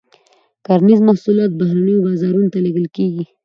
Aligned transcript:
کرنیز 0.65 0.99
محصولات 1.07 1.51
بهرنیو 1.59 2.03
بازارونو 2.05 2.51
ته 2.53 2.59
لیږل 2.65 2.87
کیږي. 2.95 3.23